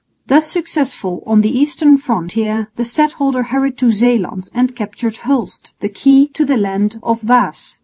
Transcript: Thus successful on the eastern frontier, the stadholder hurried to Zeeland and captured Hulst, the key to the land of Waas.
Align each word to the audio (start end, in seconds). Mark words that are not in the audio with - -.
Thus 0.25 0.51
successful 0.51 1.21
on 1.27 1.41
the 1.41 1.55
eastern 1.55 1.95
frontier, 1.95 2.71
the 2.75 2.83
stadholder 2.85 3.43
hurried 3.43 3.77
to 3.77 3.91
Zeeland 3.91 4.49
and 4.51 4.75
captured 4.75 5.17
Hulst, 5.17 5.73
the 5.79 5.89
key 5.89 6.25
to 6.29 6.43
the 6.43 6.57
land 6.57 6.99
of 7.03 7.21
Waas. 7.21 7.77